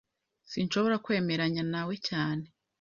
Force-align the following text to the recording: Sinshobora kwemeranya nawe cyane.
Sinshobora 0.51 0.95
kwemeranya 1.05 1.63
nawe 1.73 1.95
cyane. 2.07 2.45